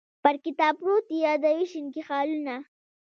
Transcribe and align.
پر 0.23 0.35
کتاب 0.45 0.73
پروت 0.81 1.07
یې 1.13 1.17
یادوې 1.25 1.63
شینکي 1.71 2.01
خالونه 2.07 2.55